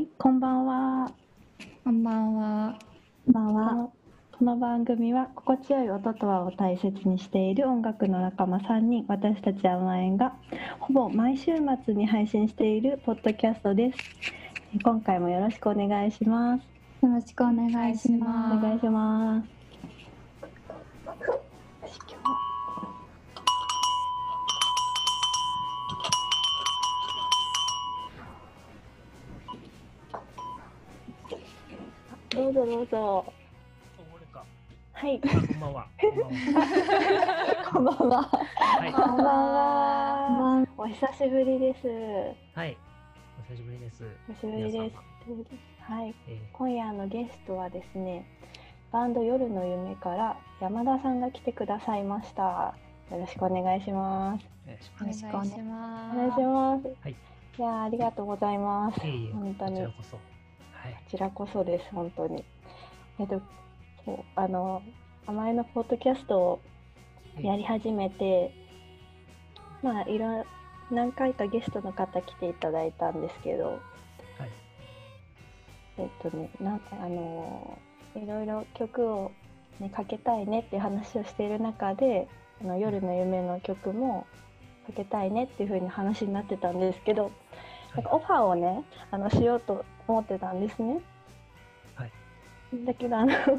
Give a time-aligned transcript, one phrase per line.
[0.00, 1.12] はい、こんばんは。
[1.84, 2.78] こんばんは。
[3.26, 3.90] こんばんは。
[4.32, 10.32] この番組は心地よい音とはを大切にしている音楽の仲間3人、私たち甘えんが
[10.78, 11.52] ほぼ毎週
[11.84, 13.98] 末に配信しているポッドキャストです。
[14.82, 16.62] 今回もよろしくお願いします。
[17.02, 18.56] よろしくお願いします。
[18.56, 19.59] お願いします。
[32.50, 33.24] うぞどうぞ。
[34.92, 35.20] はい。
[35.24, 35.86] あこんばんは。
[35.98, 36.36] こんばんは。
[37.72, 38.22] こんばんは。
[38.22, 38.92] はい。
[38.92, 40.66] こんばんは。
[40.76, 41.88] お久しぶりです。
[42.54, 42.76] はい。
[43.38, 44.04] お久しぶりです。
[44.28, 44.96] お久しぶりです。
[45.80, 46.14] はい。
[46.28, 48.26] え今夜のゲストはですね、
[48.90, 52.74] バンド夜の夢から山田さんが来てくださいました。
[53.10, 54.46] よろしくお願いします。
[54.66, 56.16] ー、よろしくお願いしまます。
[56.16, 56.86] お願いします。
[57.02, 57.12] はい。
[57.12, 59.00] いやーありがとうございます。
[59.00, 59.06] す。
[59.06, 60.29] いえいえ、本当にこちらこそ。
[60.82, 60.92] はい。
[60.94, 62.44] こちらこそです、本当に。
[63.18, 63.40] えっと、
[64.04, 64.82] そうあの、
[65.26, 66.60] 甘えのポッドキャストを
[67.38, 68.52] やり始めて、
[69.82, 70.44] まあ、いろ、
[70.90, 73.80] 何回かゲストの方来ていただいたんですけど、はい。
[75.98, 77.78] えっとね、なんあの
[78.16, 79.32] いろいろ曲を、
[79.78, 82.26] ね、かけたいねっていう話をしている中で
[82.62, 84.26] 「あの夜の夢」の曲も
[84.86, 87.30] かけたいねっていう風に話になってたんですけど、
[87.94, 91.00] なんかオファーをねあのしようと思ってたんですね。
[91.94, 92.12] はい。
[92.84, 93.32] だけどあの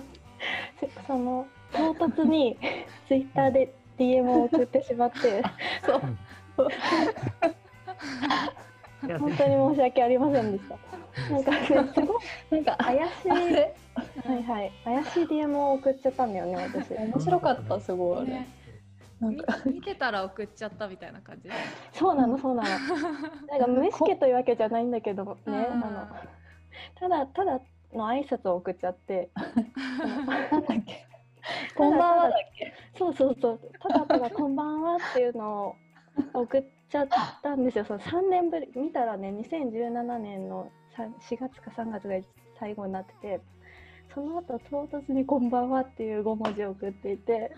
[1.07, 2.57] その唐突に
[3.07, 5.43] ツイッターで DM を送ってしまって。
[5.85, 6.01] そう。
[9.01, 10.77] 本当に申し訳ありませんでした。
[11.33, 12.21] なんかねすごい
[12.51, 13.43] なんか怪しいはい
[14.43, 14.71] はい。
[14.85, 16.93] 怪しい DM を送っちゃったんだよね私。
[16.93, 18.19] 面白かったすごい。
[18.19, 18.47] あれ、ね
[19.21, 21.49] なんかみ見てたら送っちゃったみたいな感じ？
[21.93, 22.69] そうなのそうなの。
[23.47, 26.07] なんか無意識というわけじゃないんだけどね、うんあの
[26.99, 27.59] ただただ
[27.93, 31.05] の挨拶を送っちゃって、 なんだっけ？
[31.75, 32.73] こんばんはだっけ？
[32.97, 35.75] そうそうそう、ただただこんばんはっていうのを
[36.41, 37.07] 送っちゃっ
[37.43, 37.85] たんですよ。
[37.85, 42.15] その3年ぶり見たらね、2017年のさ4月か3月が
[42.57, 43.41] 最後になってて。
[44.13, 47.51] その後唐突に「こんばんは」っていう5文字を送っていて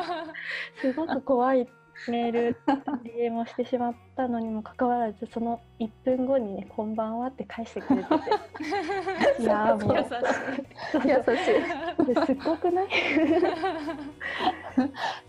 [0.80, 1.68] すごく怖い
[2.08, 2.56] メール
[3.04, 8.14] DM をしてしまったのにもかかわらずその1分後にね「こんばんは」って返してくれてて。
[9.42, 9.96] いやーもう。
[9.96, 12.14] 優し優優しい。
[12.14, 12.88] ですっごくない？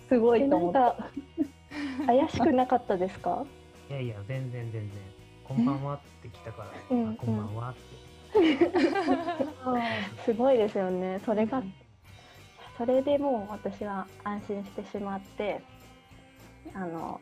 [0.09, 0.79] すごえいと思った。
[0.79, 1.05] なんか
[2.07, 3.45] 怪しくなかったですか？
[3.89, 4.91] いやいや、全然全然。
[5.47, 7.09] こんばんはって来たから、うん。
[7.11, 7.79] あこんばんはって。
[10.25, 11.19] すごいですよね。
[11.25, 11.63] それが
[12.77, 15.61] それでもう私は安心してしまって
[16.73, 17.21] あの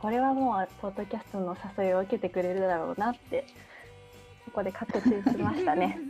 [0.00, 3.46] これはもうポッドキャストの誘いを受けてくれるだろうなって
[4.44, 5.98] そこで確信しましたね。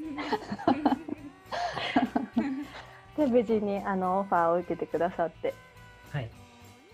[3.16, 5.54] で無事にあのオファーを受けてくださって。
[6.10, 6.30] はい。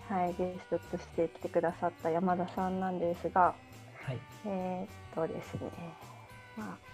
[0.07, 3.55] はいゲストとして来てくださった山田さんなんですが
[4.03, 4.19] はい。
[4.45, 5.71] えーっとですね、
[6.57, 6.90] まあ、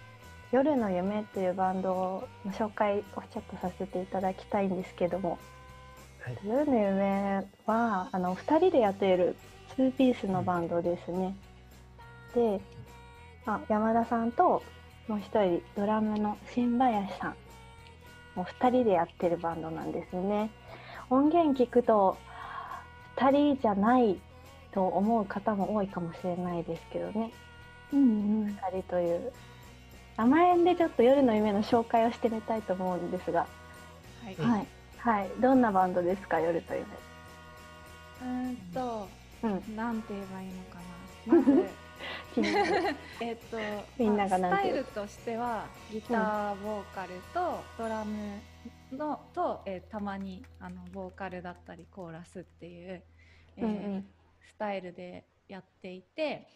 [0.52, 5.38] 夜の夢っていうバンドの紹介をちょっとさせていただきたいんですけども、
[6.22, 6.38] はい。
[6.46, 9.36] 夜の夢はあの2人でやっている
[9.78, 11.36] 2ピースのバンドですね。
[12.34, 12.62] で、
[13.46, 14.64] まあ、山田さんと
[15.08, 17.36] もう一人ドラムの新林さん
[18.36, 20.50] もう2人でやってるバンドなんですね。
[21.10, 22.18] 音源聞くと
[23.18, 24.18] 2人じゃない
[24.72, 27.32] と思う方も多いかもしれないですけどね。
[27.92, 28.04] うんう
[28.46, 29.34] ん2人という
[30.18, 33.48] 甘えんでちょっと夜の夢の紹介をしてみたいと思うんですが、
[34.24, 34.36] はい。
[34.36, 34.50] うん。
[34.52, 34.68] はい。
[34.98, 36.40] はい、どんなバンドですか？
[36.40, 36.84] 夜と夢。
[36.86, 39.08] うーんと、
[39.44, 41.38] うん、なんて言えばいいのかな。
[41.38, 41.70] まず、
[42.34, 42.96] 気になる。
[43.22, 43.58] えっと、
[43.98, 48.40] みんながスタイルとしては、ギター、ボーカルとドラム
[48.92, 53.04] のと、えーたまにあのボーカルだったりコーラスっていう、
[53.58, 54.08] えーうんうん。
[54.50, 56.48] スタイルでやっていて。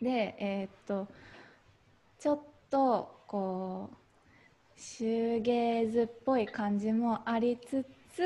[0.00, 1.08] でえーっと
[2.18, 3.96] ちょっとこう
[4.80, 7.84] シューゲーズっぽい感じもありつ
[8.14, 8.22] つ、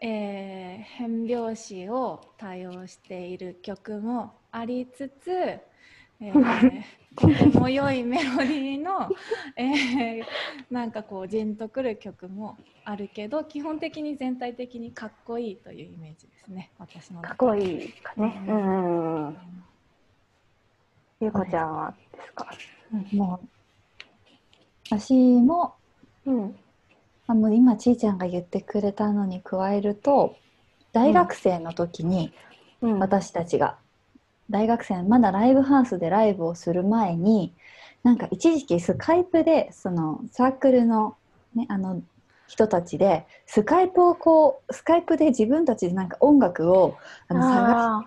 [0.00, 6.82] えー変拍子を多用している曲もありつつ、えー
[7.16, 9.08] とても良いメロディーの、
[9.56, 10.24] えー
[10.70, 18.42] なんかこうジンとくる曲もあるけど基本的に全体的にかっこいいというイメージですね私のかっこいいかね。
[18.48, 19.36] うん。
[21.20, 22.50] ゆうこちゃんはですか？
[23.12, 23.48] もう
[24.90, 25.74] 私も
[26.26, 26.56] うん。
[27.26, 30.36] あもう今ちいちゃんが言ってくれたのに加えると
[30.92, 32.32] 大学生の時に
[32.80, 32.98] うん。
[32.98, 33.76] 私たちが
[34.50, 37.54] 大学生まだライブハウスでライブをする前に
[38.02, 41.16] なんか一時期スカイプでそのサークルの,、
[41.54, 42.02] ね、あの
[42.46, 46.98] 人たちでスカイプをこうスカイプで自分たちでなんか音楽を
[47.28, 48.04] あの探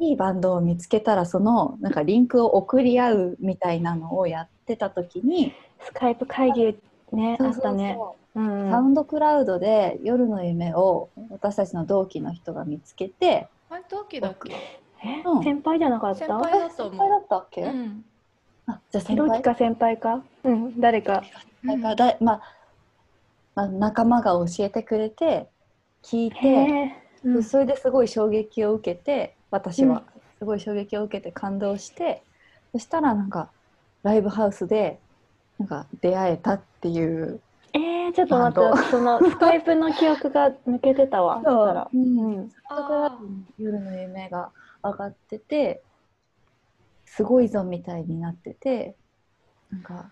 [0.00, 6.78] いいバンドを見つけたらそのなんかリンクを送り合うみたいなのをやってた時に、ースカイプ会議
[7.12, 7.98] ねあったね。
[8.34, 14.54] うんサウンドクラウドで夜の夢を私たちの同期の人が見つけて、あれ同期だっけ？
[15.02, 15.42] えうん。
[15.42, 16.26] 先輩じゃなかった？
[16.26, 17.66] 先輩だと先輩だ思ったっけ、う。
[17.66, 18.04] うん。
[18.66, 19.28] あじゃあ先輩？
[19.28, 20.22] 同期か先輩か？
[20.44, 21.24] うん誰か。
[21.62, 22.40] なんかだいまあ
[23.56, 25.48] まあ、仲間が教えてくれて
[26.04, 26.94] 聞いて、
[27.42, 30.04] それですごい衝撃を受けて私は。
[30.38, 32.22] すごい衝撃を受けて感動して、
[32.72, 33.50] そしたらなんか
[34.02, 34.98] ライブハウスで
[35.58, 37.40] なんか出会えたっていう
[37.72, 41.66] えー、ちょっと待ってそのスカイプの記憶が抜けてたわ そう。
[41.66, 41.90] だから。
[41.92, 42.18] うん。
[42.18, 43.18] うんそこから
[43.58, 44.50] 夜の夢が
[44.82, 45.82] 上がってて
[47.04, 48.96] すごいぞみたいになってて
[49.70, 50.10] なんか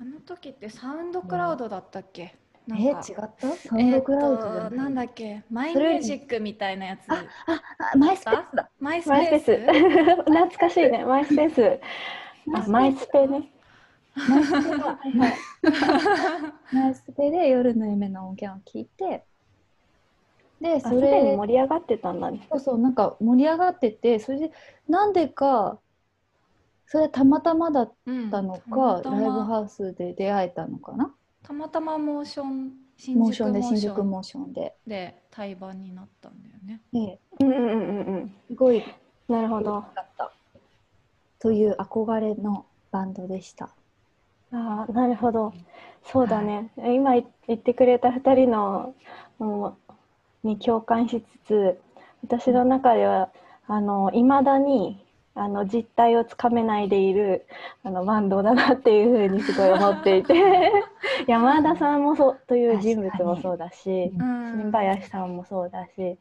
[0.00, 2.36] あの時ってサウンドクラウドだったっけ？
[2.76, 3.56] え違った？
[3.56, 5.42] サウンドクラウドえーとなんだっけ？
[5.50, 7.10] マイミュージックみたいなやつ。
[7.10, 8.70] ああマイスペースだ。
[8.78, 9.56] マイスペーースス。
[10.24, 11.04] 懐かしいね。
[11.04, 11.80] マイスペース。
[12.54, 13.50] あマイスペね。
[14.28, 15.34] マイスペだ はいはい。
[16.72, 19.24] マイスペで夜の夢の音源を聞いて
[20.60, 22.46] でそあすでにれ盛り上がってたんだね。
[22.50, 24.52] そうそうなんか盛り上がっててそれで
[24.88, 25.78] なんでか
[26.86, 29.20] それたまたまだっうんたのか、たまたま。
[29.20, 31.14] ライブハウスで出会えたのかな？
[31.48, 33.54] たまたまモーション新モーション。
[33.54, 34.74] で宿モーション新宿モーションで。
[34.86, 36.82] で対バンになったんだよね。
[36.92, 38.84] でうんうんうんうんすごい。
[39.28, 39.82] なるほど。
[39.94, 40.30] だった。
[41.38, 43.70] という憧れのバンドでした。
[44.52, 45.54] ああなるほど。
[46.04, 47.26] そうだね、今い。
[47.46, 48.94] 言ってくれた2人の
[49.38, 49.78] も
[50.44, 51.80] うに共感しつつ
[52.22, 53.30] 私の中では
[53.66, 55.02] あの未だに
[55.38, 57.46] あの実態をつかめないでいる
[57.84, 60.34] あのバンドだなっていうふうにすごい思っていて。
[61.26, 66.18] 山田さんもそうという人物もそうだしうん新林さんもそうだし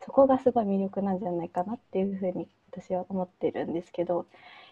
[0.00, 4.26] そこがすごい魅力なんじゃないかなっていうふうに私は思ってるんですけど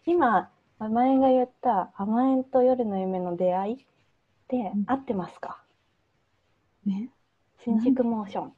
[0.04, 3.78] 今甘えんが言った甘えんと夜の夢の出会いっ
[4.48, 4.84] てうん。
[4.86, 5.62] 合ってますか、
[6.84, 7.08] ね、
[7.64, 8.52] 新宿モーション。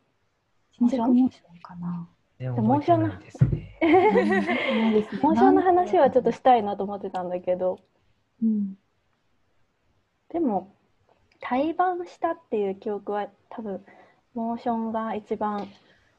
[0.72, 2.08] 新宿モーションかな。
[2.44, 3.70] 全然モーション覚えてないですね。
[4.74, 7.78] ないですねモーションの話はちょっとしたいなと思ってたんだけど
[8.42, 8.76] うん、
[10.30, 10.74] でも
[11.40, 13.84] 対バンしたっていう記憶は多分
[14.34, 15.68] モーションが一番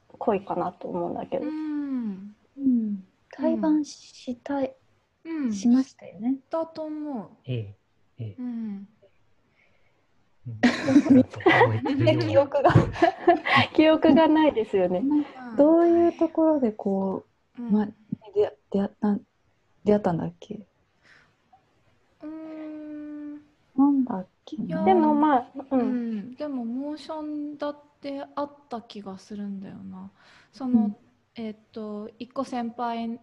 [0.07, 2.35] 濃いかなと思うんだけど、うん。
[2.57, 4.73] うん、対バンしたい、
[5.25, 5.53] うん。
[5.53, 6.37] しましたよね。
[6.49, 7.75] だと思ええ、
[8.17, 8.43] ええう。
[8.43, 8.45] う。
[8.45, 8.87] ん。
[12.27, 12.73] 記憶が。
[13.73, 15.03] 記憶がないですよね。
[15.57, 17.25] どういうところでこ
[17.57, 17.85] うんう、ま、
[18.33, 19.17] 出出会った
[19.85, 20.67] 出会ったんだっけ？
[22.21, 23.33] うーん。
[23.75, 30.11] なんだっけでもまあ、う、うんん、でもモーションだってあった気がするんだよな。
[30.53, 30.95] その、うん
[31.37, 33.19] えっと一個先輩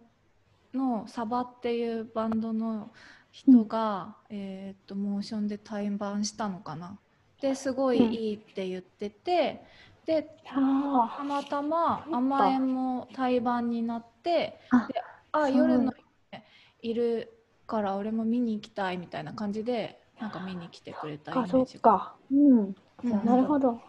[0.71, 2.91] のサバっていうバンドの
[3.31, 6.99] 人が、えっとモーションで対バンしたのかな。
[7.43, 9.61] ですごいうんいいって言ってて、
[10.05, 15.03] であたまたま甘えんも対バンになってあで
[15.33, 15.91] あ夜の
[16.31, 16.45] 夢
[16.81, 17.29] いる
[17.67, 22.13] から俺も見に行きたいみたいな感じでなんか見に来てくれたイメあ、そージが。
[22.31, 23.81] うん、うんなるほど。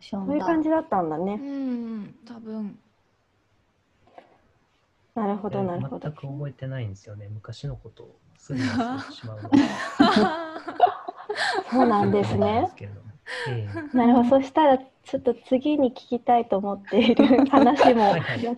[0.00, 1.36] そういうだ感じだったんだうね。
[1.36, 2.76] ん、多分。
[5.14, 6.12] なるほど、なるほど全。
[6.12, 7.28] く覚えてないんですよね。
[7.28, 9.50] 昔のことをすぐ忘れてしまうの
[11.70, 12.68] そうなんですね。
[13.48, 14.40] ええなるほど。
[14.40, 18.14] そしたら、ちょっと次に聞きたいと思っている話も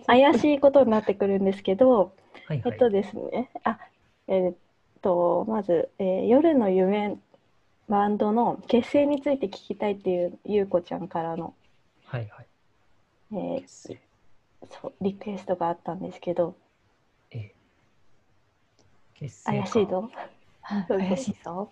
[0.07, 2.13] 怪しいことになってくるんですけど、
[2.47, 2.73] はいはい。
[2.73, 3.79] えっとですね、あ、
[4.27, 4.55] えーっ
[5.01, 7.17] と、まず、えー夜の夢
[7.89, 11.53] バンドの結成について聞きたいっていうゆうこちゃんからの、
[12.05, 12.45] はいはい。
[13.33, 13.97] えー
[14.69, 16.55] そうリクエストがあったんですけど、
[17.31, 17.55] ええ。
[19.15, 19.63] 結成か。
[19.63, 20.11] 怪しいの
[20.61, 21.71] はいそう怪しいぞ。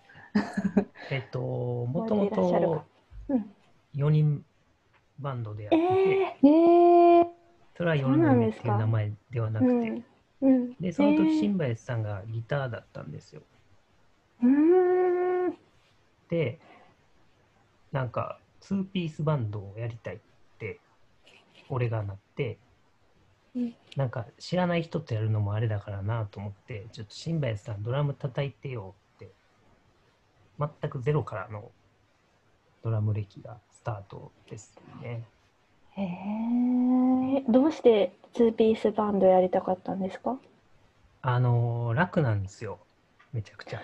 [1.10, 1.40] えっと、
[1.86, 2.84] もともとか。
[3.28, 3.50] うん、
[3.94, 4.44] 4人
[5.20, 7.26] バンドでやっえてて、ー、えー、
[7.76, 10.04] それは4そう人目っていう名前ではなくて、うん、
[10.42, 10.74] うん。
[10.80, 11.40] で、その時、えー。
[11.40, 13.42] 新林さんがギターだったんですよ。
[16.28, 16.60] で、
[17.92, 20.18] なんか、2ピースバンドをやりたいっ
[20.58, 20.80] て、
[21.68, 22.58] 俺がなって、
[23.54, 23.74] うん。
[23.96, 28.94] なんか知らない人とやるのもあれだからなと思って、ちょっと新林さんドラム叩いてよ
[30.60, 31.72] 全くゼロからの
[32.82, 35.24] ドラム歴がスタートですね。
[35.96, 36.06] へえ。
[37.38, 40.38] えどうして2ピースバンドやりたかったんですか？
[41.22, 42.78] あのー楽なんですよ。
[43.32, 43.82] めちゃくちゃ。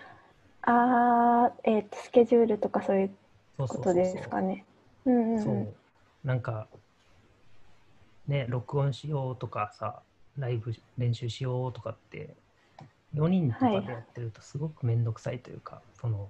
[0.62, 3.11] あー、えーと、スケジュールとかそういう
[3.59, 4.64] ことですかね。
[5.37, 6.26] そう。
[6.26, 6.68] なんか、
[8.26, 10.02] ね、録音しようとかさ、
[10.37, 12.37] ライブ練習しようとかって、
[13.14, 16.28] 4人とかでやってるとすごくめんどくさいというか、その、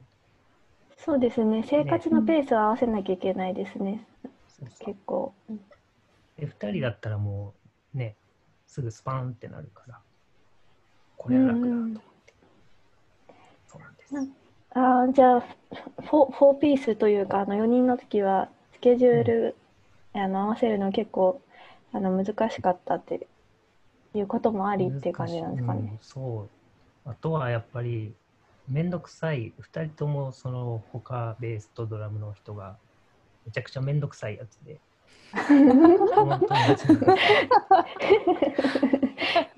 [0.97, 1.65] そうですね。
[1.69, 4.07] 生活のペースを合わせなきゃいけないですね。
[4.49, 5.35] そうそう結構。
[5.49, 5.61] うん
[6.37, 7.55] で2人だったらも
[7.95, 8.15] うね、
[8.67, 9.99] すぐスパンってなるから、
[11.17, 11.93] これは楽だと思っ
[12.27, 12.35] て。
[13.67, 14.15] そうなんです。
[14.73, 19.57] あーじゃあフォフォーピースというかあの4人の時はスケジュール、
[20.13, 21.41] あの合わせるの結構
[21.93, 23.27] あの難しかったって
[24.13, 25.81] いうこともありっていう感じなんですかね。
[25.81, 26.49] うんそ
[27.07, 27.09] う。
[27.09, 28.15] あとはやっぱり、
[28.69, 32.77] めんどくさい、2人ともその他ベースとドラムの人が、
[33.45, 34.81] めちゃくちゃめんどくさいやつで、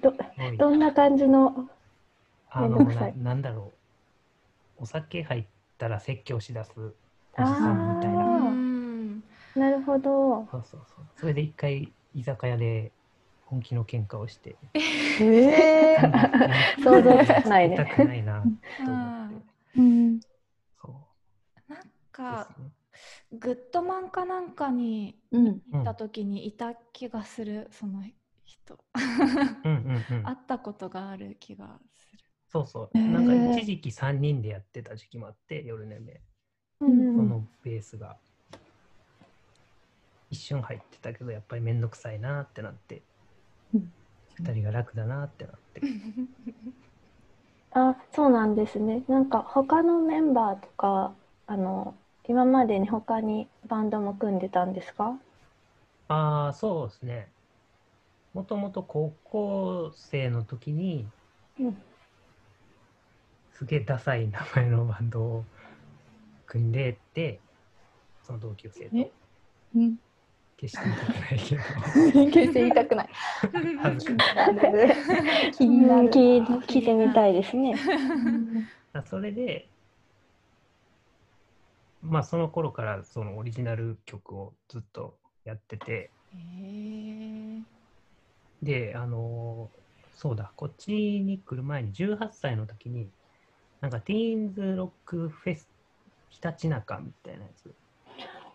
[0.02, 0.12] ど
[0.58, 1.68] どんな感じの
[2.50, 3.16] あのめんどくさい？
[3.16, 3.72] ななんだろ
[4.78, 5.44] う、お酒入っ
[5.78, 6.94] たら説教しだすおじ
[7.36, 8.18] あさんみたいな。
[9.70, 10.46] なるほど。
[10.50, 11.04] そうそうそう。
[11.16, 12.92] それで一回居酒屋で
[13.48, 15.96] 本気の喧嘩をして、へえ。
[16.84, 18.48] 想像つかないね痛くないなと
[18.82, 19.42] 思っ
[19.74, 19.78] て。
[19.78, 20.20] うん。
[20.82, 22.70] そうなんでかすね。
[23.32, 25.46] グッドマンかなんかにうん。
[25.46, 28.02] うん行った時にいた気がする、その
[28.44, 28.78] 人
[29.64, 32.98] うんうんうん 会ったことがある気がするそうそう。
[32.98, 36.20] なんか一時期3人でやってた時期もあって、夜寝め。
[36.80, 38.18] うんうんそのベースが。
[40.30, 43.02] 一瞬入ってたけど、やっぱりめんどくさいなってなって
[43.74, 43.92] うん、
[44.36, 45.82] 二人が楽だなってなって。
[47.70, 49.04] あそうなんですね。
[49.08, 51.14] なんか他のメンバーとか
[51.46, 51.94] あの
[52.24, 55.18] 今までに他にバンドも組んでたんですか？
[56.08, 57.28] ああ、そうですね。
[58.32, 61.04] もともと高校生の時に、
[61.58, 61.82] うん
[63.52, 65.44] すげえダサい名前のバンドを
[66.46, 67.40] 組んでて、
[68.22, 69.10] その同級生とえ？
[69.74, 69.98] うん。
[70.58, 71.62] 決して言いたくないけど、
[72.32, 73.08] 決して言いたくない。
[73.80, 75.52] 恥ずかしい。
[75.52, 76.08] 気になる。
[76.10, 77.76] 聞い聞いてみたいですね。
[78.92, 79.68] あそれで、
[82.02, 87.62] まあその頃からそのオリジナル曲をずっとやってて、へえ
[88.60, 89.70] で、あの
[90.16, 93.08] そうだ、こっちに来る前に18歳の時に、
[93.80, 95.68] なんかティーンズロックフェス
[96.30, 97.72] ひたちなかみたいなやつ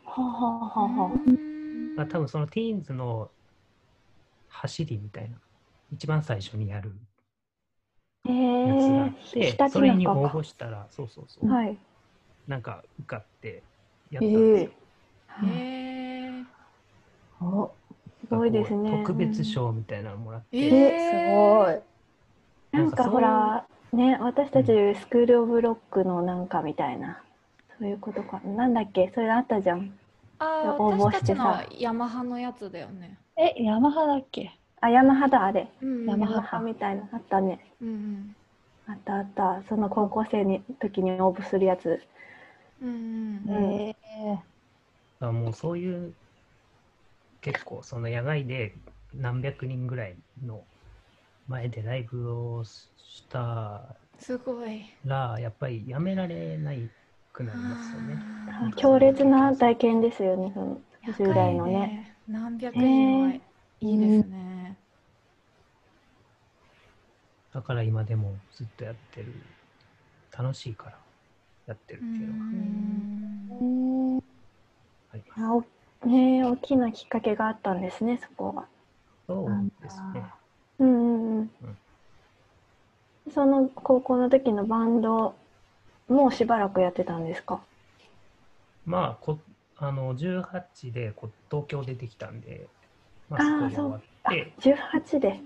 [0.04, 1.53] はあはあは
[1.96, 3.32] あはあが多分そのティーンズの
[4.48, 5.38] 走りみたいな、
[5.92, 6.94] 一番最初にやる
[8.26, 8.30] え
[8.64, 10.14] やつがあっー、て、ひたちそれに応。
[10.30, 11.78] 募したら、そうそうそう、はい。
[12.48, 13.64] なんか受かって
[14.12, 14.72] やったんですよ。
[15.44, 15.46] へ
[16.40, 16.46] え
[17.42, 17.72] お、
[18.22, 18.90] すごいですね。
[18.92, 21.82] 特別賞みたいなのもらって、え、すごい。
[22.72, 27.22] なんかほら、ね、私たちスクール・オブ・ロックのなんかみたいな、
[27.80, 28.40] そういうことか。
[28.42, 29.98] なんだっけ、それあったじゃん。
[30.44, 33.18] あー応募私たちしてさのヤマハのやつだよね。
[33.38, 34.52] え、ヤマハだっけ？
[34.82, 35.68] あ、ヤマハだ、あれ。
[35.82, 36.42] うんヤマハ。
[36.42, 37.60] ハみたいな、あったね。
[37.82, 38.36] うんうん。
[38.88, 39.64] あったあった。
[39.70, 42.02] その高校生に時に応募するやつ。
[42.82, 42.96] うんうん。
[43.48, 43.74] うん。
[43.74, 43.96] え
[44.34, 46.14] だからもうそういう
[47.42, 48.74] 結構その野外で
[49.14, 50.62] 何百人ぐらいの
[51.48, 54.86] 前でライブをしたすごい。
[55.06, 56.90] らやっぱりやめられない
[57.34, 58.18] くなりますよね。
[58.78, 62.16] 強烈な体験ですよね、その10代のやかいね。
[62.28, 63.42] 何百人はい
[63.82, 64.78] いですね、
[67.54, 69.34] だから今でもずっとやってる
[70.32, 70.98] 楽しいから
[71.68, 74.24] やってるっていうのがうんー。
[75.14, 75.44] あります。
[75.44, 78.66] あおね大きなきっかけがあったんですね、そこが。
[79.28, 80.24] そうですね。
[80.80, 81.52] うんうんうん。
[83.34, 85.36] その高校の時のバンド
[86.08, 87.62] もうしばらくやってたんですか？
[88.86, 89.40] まあこ
[89.78, 92.68] あの18でこ東京出てきたんで、
[93.30, 95.40] まあーあ、そこで終わあって、18で。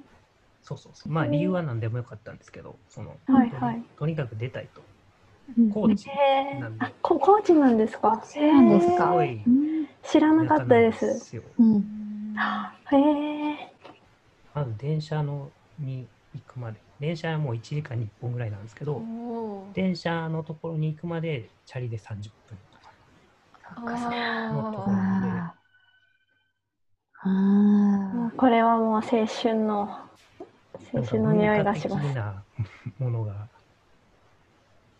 [0.63, 1.11] そうそうそう。
[1.11, 3.83] まあ理由は何でもよかったんですけど、その、はいはい。
[3.97, 4.81] とにかく出たいと。
[5.57, 8.21] うん高知へなんであ、こコーチなんですか？
[8.25, 9.13] そうなんですすか
[10.03, 10.91] 知らなかったで。
[10.91, 12.35] すようん。
[12.91, 12.97] へ
[13.53, 13.73] え。
[14.53, 15.49] まず電車の
[15.79, 19.01] に行くまで、電車はもう1時間に1本ぐらいなんですけど、
[19.73, 22.57] 電車のところに行くまでチャリで30分
[23.75, 23.91] とか
[24.53, 25.53] のところあ
[27.23, 30.07] で、あこれはもう青春の
[30.93, 32.15] 青春の匂いがします。
[32.15, 32.43] な
[32.99, 33.47] ものが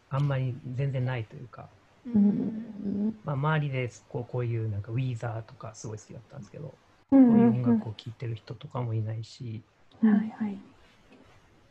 [0.09, 1.67] あんまり全然ないというか。
[2.05, 3.17] うん。
[3.25, 6.73] まあ、周りでこうこういうなんかウィーザーとかすごい好きだったんですけど、
[7.11, 9.61] うんそういううんうん音楽を聴いてる人とかもいないし、
[10.01, 10.57] はいはい。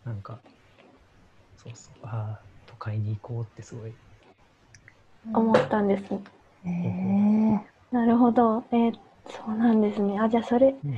[0.07, 0.41] なんか
[1.57, 3.95] そうそうああ都会に行こうってすごい
[5.35, 6.05] 思ったんです。
[6.65, 7.61] へえ
[7.91, 8.65] なるほど。
[8.73, 8.95] えー
[9.29, 10.21] そうなんですね。
[10.21, 10.95] あ、じゃあそれ、うん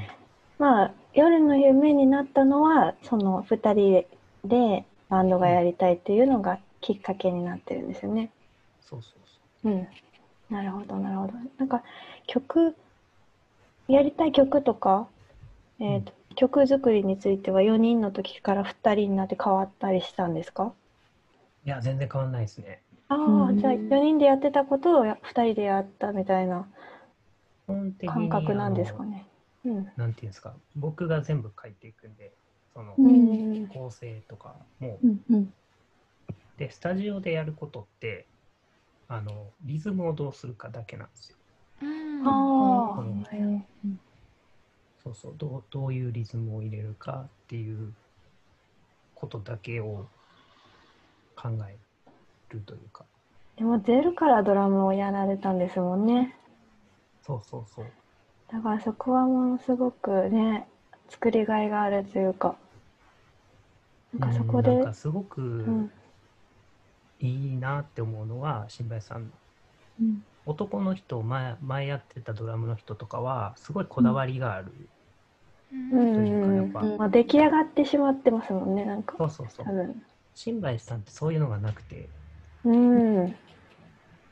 [0.58, 4.04] まあ、夜の夢になったのは、その二人
[4.44, 8.30] でバンドがやりたいっていうのがきっかけになってるんですよね。
[8.80, 9.88] そうそうそうん。
[10.50, 11.32] なるほど、なるほど。
[11.58, 11.82] なんか、
[12.26, 12.76] 曲、
[13.88, 15.08] やりたい曲とか、
[15.80, 20.72] えーと曲作りについては4人の時から2人になって変わったりしたんですか？
[21.64, 22.82] ういや全然変わんないですね。
[23.08, 23.58] ああ、うん。
[23.58, 26.68] じゃあ4人でやってたことを2人でやったみたいな
[28.06, 29.26] 感覚なんですかね？
[29.64, 29.88] うん。
[29.96, 30.54] なんていうんですか？
[30.76, 32.32] 僕が全部書いていくんで
[32.72, 32.94] その。
[33.68, 34.98] 構成とかも。
[35.02, 35.52] うんうん。
[36.56, 38.26] でスタジオでやることって
[39.08, 41.38] あのリズムをどうするかだけなんですよ。
[41.82, 42.28] うん。
[42.28, 43.02] ああ、
[45.08, 47.94] そうそうどうどういうリズムを入れるかっていう
[49.14, 50.06] ことだけを
[51.34, 51.76] 考え
[52.50, 53.04] るというか
[53.56, 56.36] でもゼロからドラムをやられたんですもんね。
[57.22, 57.86] そうそうそう
[58.52, 60.68] だからそこはものすごくね、
[61.10, 62.56] 作りがいがあるというか。
[64.16, 65.90] なんかそこで、うんすごくうん。
[67.20, 69.32] いいなって思うのは新林さん
[70.00, 74.72] うん男の人前前やってたドラムの人とかはすごいこだわりがある、
[75.72, 79.14] うんまあ、出来上がってしまってますもんね、なんか。
[79.18, 79.66] そうそうそう。
[80.34, 82.08] 新林さんってそういうのがなくて
[82.64, 83.34] うん。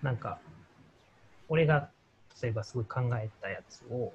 [0.03, 0.41] なんか
[1.49, 1.91] 俺が
[2.43, 4.13] 例えばすごい考えたやつを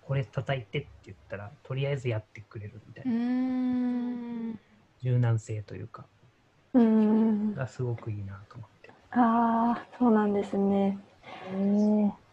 [0.00, 4.58] これ叩いてって言ったらとりあえずやってくれるみたいうな、ん
[5.02, 6.06] 柔軟性というか
[6.74, 7.54] うん。
[7.54, 10.98] がすごくいいなと思ってああ、そうなんですね。
[11.46, 11.56] へ
[12.06, 12.23] え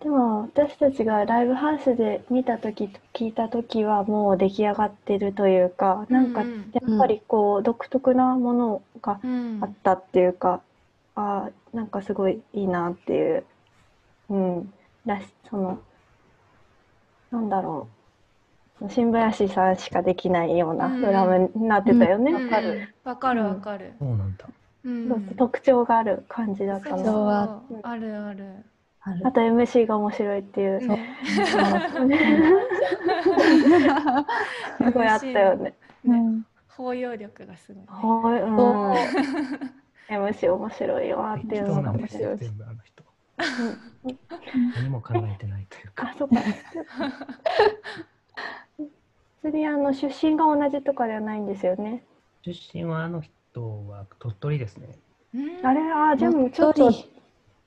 [0.00, 6.70] でも私たちがライブハウスで見た時聞いた時はもう出来上がってるというかなんかうんうん。
[6.72, 10.62] やっぱりこう独特なものがうんあったっていうか、
[11.16, 13.44] ああなんかすごいいいなっていう、
[14.30, 14.72] うん、
[15.04, 15.80] らしその
[17.32, 17.88] なんだろ
[18.80, 18.88] う。
[18.88, 21.02] 新林さんしかできないようなうん。
[21.02, 22.44] ドラムになってたよね、うん。
[22.44, 23.94] わかる、わかるわかる。
[23.98, 24.48] そうなんだ。
[24.84, 25.34] うん。
[25.36, 27.60] 特徴がある感じだったの。
[27.82, 28.64] あるある
[29.24, 31.16] あと MC が面白いっていう、ね。
[34.78, 35.74] すごいあったよね。
[36.04, 36.46] うん。
[36.68, 37.88] 包容力がすごいね。
[37.88, 38.56] はい、うん。
[38.56, 38.92] そ
[40.14, 40.28] う。
[40.28, 43.04] MC 面白いわっていうのが面白い全部あの人。
[44.04, 44.18] うん。
[44.74, 46.08] 何も考えてないというか。
[46.08, 46.36] あ、そっか。
[49.42, 52.04] 釣りあの出身が同じとかではないんですよね。
[52.42, 54.88] 出身はあの人は鳥取ですね。
[55.34, 55.66] うん。
[55.66, 56.90] あれ、あ、でもちょっと、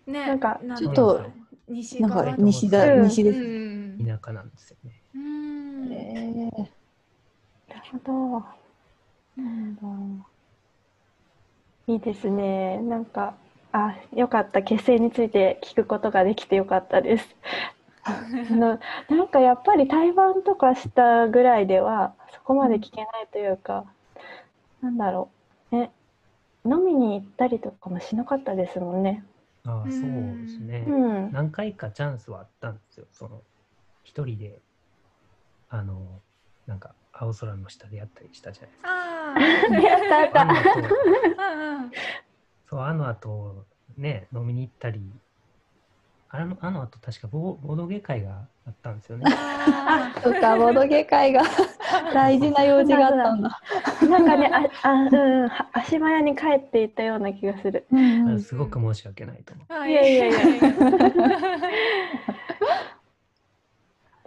[0.07, 1.25] ねなんかなちょっと
[1.67, 3.39] 西なんか側西だうん西です。
[3.39, 5.95] うん田舎なんですよねうんへ
[6.57, 6.81] え
[7.73, 8.45] なるほど。
[9.37, 9.81] なんだ
[11.87, 12.79] いいですね。
[12.81, 13.35] なんか、
[13.71, 14.61] あ、よかった。
[14.61, 17.35] 結成について聞くことができてよかったです。
[18.03, 23.85] あのなんかやっぱり対バンとかしたぐらいではそこまで聞けないというか、
[24.81, 25.29] なんだろ
[25.71, 25.75] う。
[25.75, 25.91] ね、
[26.65, 29.23] 飲みに行ったりとかもしなかったですもんね。
[29.65, 29.91] ああうん。
[29.91, 31.31] そうですね、うん。
[31.31, 33.05] 何回かチャンスはあったんですよ。
[33.11, 33.41] その
[34.03, 34.61] 一人で。
[35.73, 36.21] あの
[36.67, 38.89] なんか青空の下でやったりしたじゃないですか。
[38.89, 39.79] あー。
[39.81, 40.47] やったやった。
[42.69, 43.65] そうあの後
[43.97, 45.01] ね飲みに行ったり。
[46.33, 49.25] あのあの後確かボボードゲ会があったんですよね。
[49.27, 51.41] あそっかボードゲ会が
[52.13, 53.59] 大事な用事があったんだ。
[54.07, 55.07] なんかね、あ、 あ、う
[55.45, 57.85] ん、は足早に帰っていったような気がする。
[57.91, 60.39] うんうんすごく申し訳ないと思ってーいやいやいや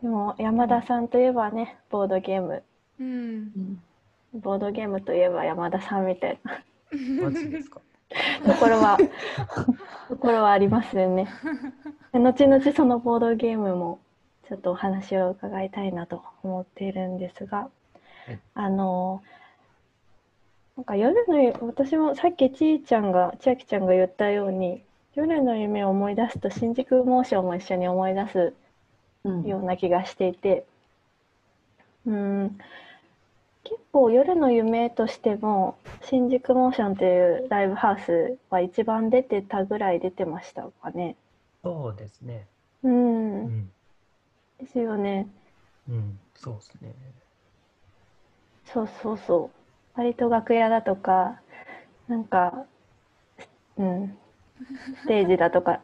[0.02, 2.62] でも山田さんといえばね、ボードゲーム、
[3.00, 3.06] うん。
[4.34, 4.40] うん。
[4.40, 6.38] ボードゲームといえば山田さんみたい
[7.22, 7.80] マジですか？
[8.46, 8.98] なところは、
[10.08, 11.28] ところはありますよね。
[12.12, 14.00] で後々そのボードゲームも
[14.48, 17.70] ちょっとお話を伺いたいなと思っているんですが
[18.26, 19.22] はい、あの、
[20.76, 24.82] なんか夜の夢、私もさっきちーちゃんが、千秋ちゃんが言ったように、
[25.14, 28.54] 夜の夢を思い出すと新宿モーションも一緒に思い出す
[29.24, 29.42] うん。
[29.44, 30.64] ような気がしていて、
[32.06, 32.58] うん、
[33.62, 41.16] 結構夜の夢としても新宿モーションというライブハウスは一番出てたぐらい出てましたかね。
[41.62, 42.46] そうですね。
[42.82, 43.70] う、うんん
[44.60, 45.28] ですよね。
[45.88, 46.94] うんそうですね
[48.66, 49.98] そうそうそう。
[49.98, 51.40] 割と楽屋だとか、
[52.08, 52.66] なんか、
[53.76, 54.18] うん、
[55.02, 55.80] ステージだとか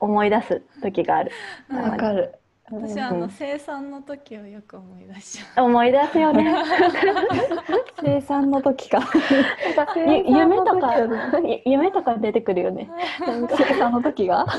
[0.00, 1.32] 思い出す時がある。
[1.70, 2.34] わかる。
[2.70, 6.64] 私あのうん生産の時をよく思い出しちゃ思い出すよね。
[8.02, 9.00] 生産の時か。
[9.00, 9.04] な
[9.82, 11.10] んかゆ夢とかゆ
[11.66, 12.88] 夢とか出てくるよね。
[13.20, 14.46] なんか生産の時が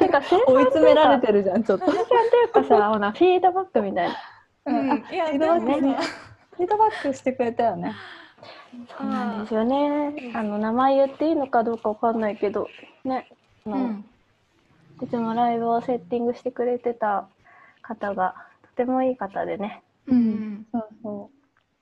[0.00, 1.86] てか生産追い詰められてるじゃん、ちょっと。
[1.86, 4.14] 生産っていうかさ、ほなフィードバックみたいな。
[4.66, 4.72] う。
[4.72, 5.80] うん、いやでフィードバック
[6.56, 7.94] フィードバックしてくれたよね。
[8.98, 10.32] そうなんですよね。
[10.34, 12.66] あの名前言っていいのかどうかわかんないけど、
[13.04, 13.28] ね。
[13.64, 14.04] うん
[15.02, 17.28] いつもライブをセッティングしてくれてた
[17.82, 19.82] 方がとてもいい方でね。
[20.06, 21.30] うんそうそ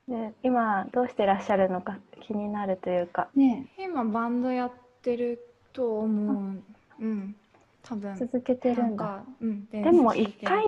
[0.09, 3.29] で今どうしてらっしゃるのか気になるというか。
[3.35, 3.39] う。
[3.39, 5.41] ね今バンドやってる
[5.73, 6.63] と思う
[7.01, 7.37] うん
[7.83, 9.05] 多分続けてるなんんだ。
[9.05, 10.65] かうんででも一回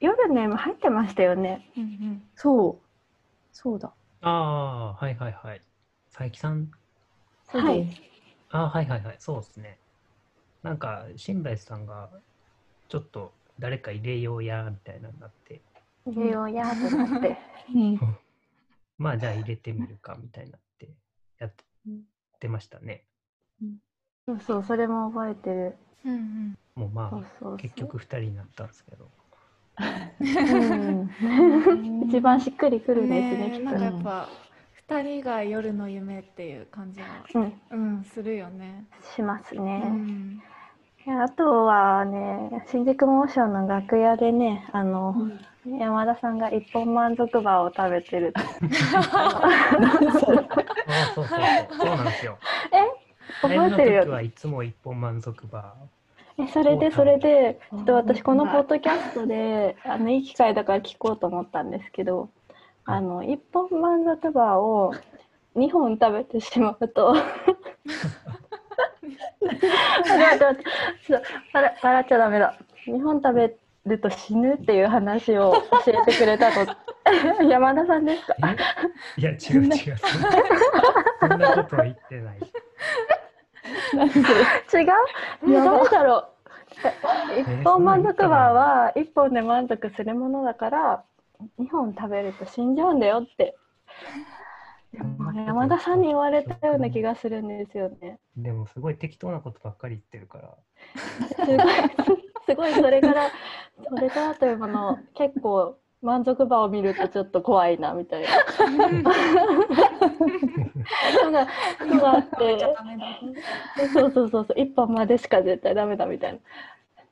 [0.00, 1.70] 夜の M 入ってましたよね。
[1.76, 2.86] うんうんそう。
[3.52, 3.92] そうだ。
[4.20, 5.60] ああ、はいはいはい。
[6.12, 6.70] 佐伯さん、
[7.48, 7.88] はい
[8.50, 9.78] あ、はいはいはい、そうですね。
[10.62, 12.10] なんか、新林さんが、
[12.88, 15.60] ちょっと誰か入れようや、みたいなのになって、
[16.06, 17.38] 入れようやーってなって。
[17.74, 18.00] う ん
[18.98, 20.88] まあじゃあ入れてみるか、みたいになって、
[21.38, 21.52] やっ
[21.86, 22.04] うん
[22.38, 23.04] てましたね。
[24.26, 25.76] そうそう、それも覚えてる。
[26.04, 29.10] うんうんもうまあ、そうそうそう結局2人になったんですけど。
[29.78, 31.10] うん
[32.08, 34.28] 一番しっくりくるんですね、きっとねなんかやっぱ
[34.88, 38.84] 二人が夜の夢っていう感じがうん、うんするよね。
[39.16, 39.78] しますうね。
[39.80, 40.40] ん。
[41.06, 45.14] いやあとはね、新宿モーションの楽屋でね、あの、
[45.66, 48.32] 山田さんが一本満足バーを食べてる。
[48.60, 50.46] そうそう
[51.14, 51.26] そう、
[51.78, 52.38] そうなんですよ。
[53.42, 55.74] ライブの覚えてるよ時はいつも一本満足バ
[56.38, 62.30] えそれでそれでちょっと私このうんポッドキャストであのいい機会だから聞こうと思ったんですけど
[62.86, 64.94] あの一本満足バーを
[65.56, 67.14] 2本食べてしまうと。
[71.52, 72.56] 笑笑っちゃダメだ。
[72.86, 75.52] 2本食べると死ぬっていう話を
[75.84, 76.66] 教えてくれたの
[77.50, 78.34] 山田さんですか？
[79.16, 79.96] いや、違う違う。
[81.20, 82.38] そんなことは言ってない。
[82.38, 82.48] 違う？
[85.48, 87.40] え誰だろう？
[87.40, 91.04] 一本満足バーは一本で満足するものだから
[91.58, 93.56] 二本食べると死んじゃうんだよって。
[95.46, 98.18] 山田さんに言われたような気がするんですよね。
[98.36, 100.54] でもすごい適当なことばっかり言ってるから。
[101.28, 101.56] すごい
[102.46, 103.30] すごいそれから
[103.88, 108.28] それからというもの結構満足バーを見るとちょっと怖いなみたいな。
[111.24, 111.46] のが
[111.80, 112.66] のがあって。
[113.92, 114.60] そうそうそうそう。
[114.60, 116.38] 一本までしか絶対ダメだみたいな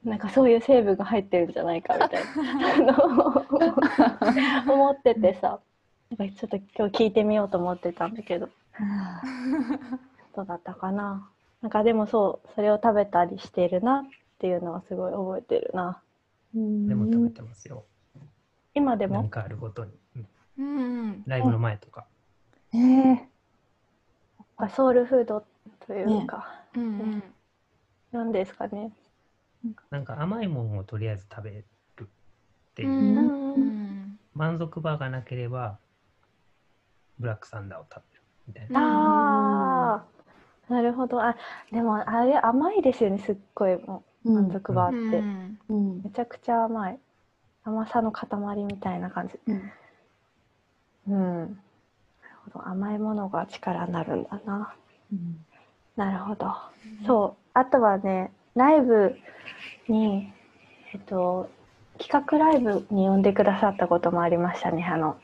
[0.05, 2.95] なんかそういう成分が入ってるんじゃないかみたいな。
[4.21, 5.61] あの思っててさ。
[6.17, 8.49] なんかちょっと今日聞いてみようと思ってたんだけど。
[10.37, 11.29] どうだったかな。
[11.63, 14.05] なんかでもそうそれを食べたりしてるなっ
[14.39, 16.03] ていうのはすごい覚えてるな。
[16.53, 17.85] でも食べてますよ。
[18.75, 19.15] 今でも？
[19.15, 19.93] なんかあるごとに。
[20.17, 20.27] うん。
[20.59, 21.23] うんうん。
[21.27, 22.05] ライブの前とか。
[22.75, 22.79] え
[23.13, 23.29] え
[24.69, 25.45] ソウルフード
[25.87, 27.23] というか、うんうん。
[28.13, 28.93] なんですかね
[29.91, 31.65] なんか甘いものをとりあえず食べる
[32.03, 32.07] っ
[32.75, 32.89] ていう。
[32.89, 33.19] うん。
[33.19, 35.79] うんうん満足バーがなければ、
[37.19, 38.81] ブラックサンダーを食べるみたいな。
[38.81, 40.05] あ
[40.69, 41.23] あなるほど。
[41.23, 41.37] あ
[41.71, 43.19] でもあれ甘いですよね。
[43.19, 45.19] すっごいもう満足バーって、
[45.69, 45.93] うん。
[45.93, 46.03] うん。
[46.03, 46.99] めちゃくちゃ甘い。
[47.63, 48.27] 甘さの塊
[48.65, 49.39] みたいな感じ。
[49.47, 49.73] うん。
[51.07, 51.41] うん。
[51.41, 51.57] なる
[52.53, 52.69] ほど。
[52.69, 54.75] 甘いものが力になるんだな。
[55.13, 55.45] うん。
[55.97, 56.53] なるほど、
[57.07, 57.49] そう。
[57.55, 59.17] あとはねライブ
[59.89, 60.33] に
[60.93, 61.51] えっと
[61.99, 65.17] 企画ライブに呼んでくださったこともありましたねあの。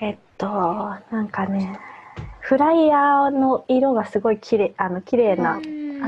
[0.00, 1.78] えっとなんかね
[2.40, 5.60] フライヤーの色がすごい綺麗あの綺麗な、あ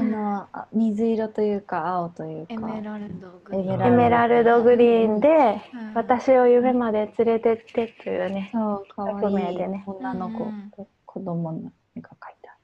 [0.02, 2.54] のあ水色というか青というか。
[2.54, 3.72] エメラルドグリーン。
[3.72, 5.28] エメエメラルドグリーンで
[5.74, 5.94] うん。
[5.94, 8.52] 私を夢まで連れてってというね
[8.94, 9.82] 匿いい名でね。
[9.86, 10.70] 女の子うん。
[10.76, 12.54] と子供の絵が描いてあ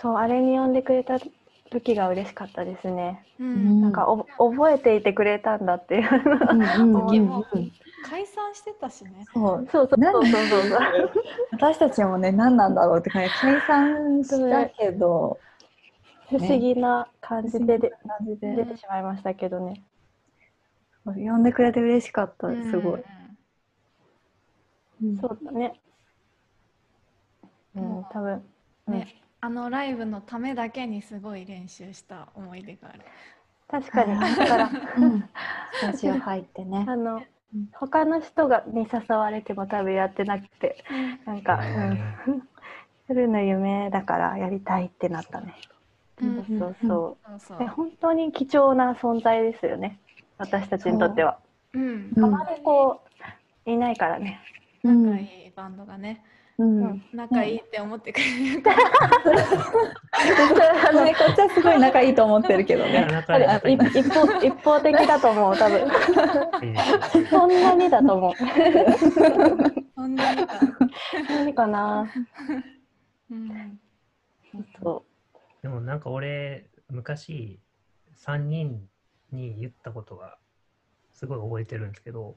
[0.00, 1.18] そうあれに呼んでくれた
[1.70, 3.80] 時が嬉しかったですね、うん。
[3.80, 6.08] なんかお覚えていてくれたんだっていう
[8.04, 9.24] 解散してたしね。
[9.32, 9.68] そう。
[9.70, 10.02] そうそう。
[10.02, 10.80] そうそうそう。
[11.52, 13.30] 私たちもね何なんだろうって感じ。
[13.30, 15.38] 解散したけど。
[16.28, 18.54] 不思議な感じでで感じで。
[18.56, 19.82] 出てしまいましたけどね。
[21.04, 22.48] 呼んでくれて嬉しかった。
[22.48, 23.04] すごい。
[25.20, 25.80] そうだね。
[27.74, 28.42] うん多分。
[28.88, 28.94] うん。
[28.94, 33.00] ね、あのライブのためだけにすごい練習した思い出がある。
[33.68, 34.18] 確かに。
[34.36, 35.20] だからうん。
[35.72, 36.84] スタジオ入ってね。
[36.86, 37.22] あの
[37.54, 37.68] うん。
[37.72, 40.84] 他の人がに誘われても多分やってなくて
[41.24, 42.48] なんか、えうん、
[43.08, 45.54] 夜の夢だからやりたいってなったね。
[46.20, 46.58] うん。
[46.58, 47.16] そうそ
[47.58, 49.98] う本当に貴重な存在ですよね。
[50.36, 51.38] 私たちにとっては。
[51.72, 51.78] う。
[51.78, 52.24] んうん。
[52.24, 53.00] あまりこ
[53.66, 54.40] ういないからね。
[54.84, 56.24] うん仲いいバンドがね
[56.60, 58.76] うんうん仲いいって思ってくれるから
[61.04, 63.24] ねこっちはすごい仲いいと思ってるけどいやね。
[63.64, 65.90] 一一方一方的だと思う多分。
[66.62, 66.74] え
[67.30, 68.34] そんなにだと思う。
[69.96, 70.60] そんなにか
[71.30, 72.12] 何かな。
[73.30, 73.80] うん
[74.82, 75.06] そ
[75.62, 77.58] でもなんか俺昔
[78.18, 78.86] 3人
[79.32, 80.36] に言ったことが
[81.12, 82.36] すごい覚えてるんですけど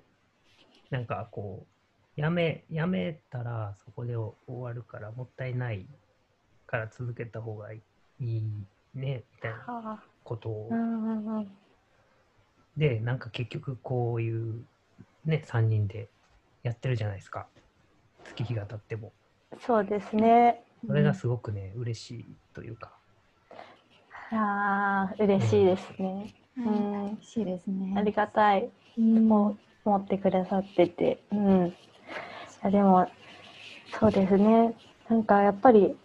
[0.91, 1.72] なんかこう
[2.15, 5.87] やめやめたらそこで終わるからもったいない
[6.67, 7.81] から続けた方がい
[8.19, 8.43] い
[8.93, 10.69] ねみたいなあことを。
[12.77, 14.65] でなんか結局こういう
[15.25, 16.09] ね3人で
[16.63, 17.47] やってるじゃないですか
[18.23, 19.13] 月日が経っても
[19.59, 20.63] そうですね。
[20.87, 22.93] それがすごくね嬉しいというか
[24.31, 26.33] ああ嬉しいですね。
[26.57, 27.17] ううんん。
[27.19, 27.93] 嬉しいですね。
[27.95, 28.69] ありがたい。
[28.97, 31.73] うんもう持ってくださってて、うん。
[32.63, 33.07] いやでも、
[33.99, 34.75] そうですね。
[35.09, 35.95] なんかやっぱり、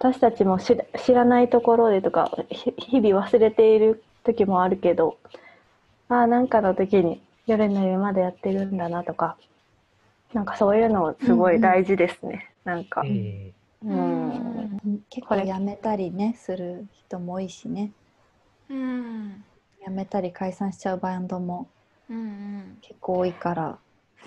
[0.00, 5.16] 私たちも知ら知らないところでとか、ひ日々忘れている時もあるけど、
[6.08, 9.38] ああ、なんかの時に夜の夢までやってるんだなとか、
[10.34, 12.50] なんかそういうのすごい大事ですね。
[12.64, 14.30] なんか、えうん。
[14.72, 15.02] うん。
[15.10, 17.92] 結構やめたりねする人も多いしね。
[18.68, 19.44] うん
[19.84, 21.68] やめたり解散しちゃうバンドも
[22.10, 22.20] うんう
[22.62, 22.76] ん。
[22.82, 23.78] 結構多いから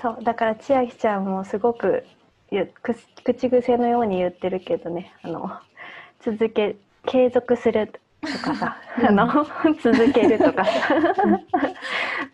[0.01, 2.03] そう、だから千秋ちゃんもすごく
[2.51, 5.51] ゆく口癖のように言ってるけどね、あの、
[6.21, 6.75] 続け、
[7.05, 8.77] 継続するとかさ、
[9.07, 9.45] あの、
[9.81, 10.71] 続けるとかさ、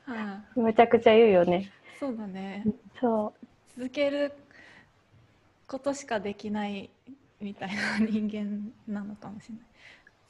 [0.07, 1.71] あむちゃくちゃ言うよね。
[1.99, 2.63] そうだね。
[2.99, 3.33] そ
[3.77, 4.33] 続ける
[5.67, 6.89] ことしかできない
[7.39, 9.63] みたいな人間なのかもしれない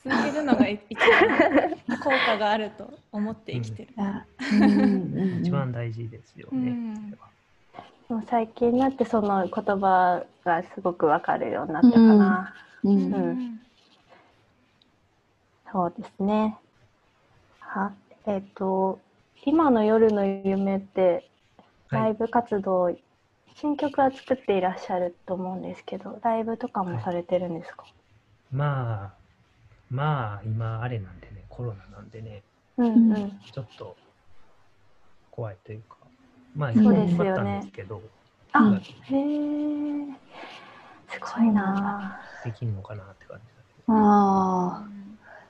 [0.04, 3.94] 続けるのがい一番効果があると思って生きてる、
[5.42, 8.16] 一番大事ですよね、うん。
[8.16, 12.54] もう最近になってその言葉がすごくわかるようになったかな。
[12.84, 13.10] ううん。
[13.12, 13.60] ん
[15.72, 16.58] そうですね。
[17.60, 17.94] は、
[18.26, 19.00] えっ、と、
[19.46, 21.30] 今の夜の夢って、
[21.90, 22.02] はい。
[22.04, 22.96] ライブ活動、
[23.56, 27.86] 新曲は作っていらっしゃると思うんですけど、ライブとかもされてるんですか、
[28.52, 29.19] まあ
[29.90, 32.42] まあ今あれなんでねコロナなんでね
[32.78, 33.40] うんうん。
[33.52, 33.96] ちょっと
[35.32, 35.98] 怖いというか
[36.56, 38.02] まあそうですよね頑張ったんですけど
[38.54, 38.82] あ、うんへえ。
[41.12, 44.88] すごいなできんのかなって感じだけどああ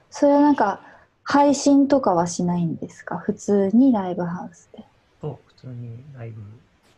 [0.10, 0.82] それはなんか
[1.24, 3.18] 配信とかはしないんですか？
[3.20, 4.84] 普通にライブハウスで
[5.22, 6.42] そう普通にライブ